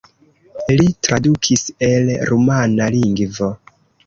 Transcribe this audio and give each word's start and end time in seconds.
Li 0.79 0.87
tradukis 1.07 1.67
el 1.89 2.09
rumana 2.31 2.89
lingvo. 2.97 3.53